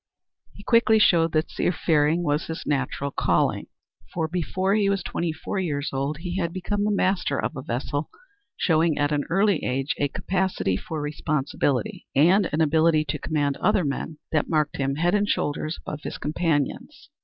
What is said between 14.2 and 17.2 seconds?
that marked him head and shoulders above his companions.